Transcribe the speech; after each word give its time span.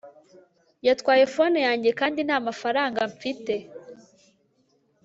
yatwaye 0.87 1.23
phone 1.33 1.57
yanjye 1.67 1.89
kandi 1.99 2.19
ntamafaranga 2.23 3.01
mfite 3.13 3.53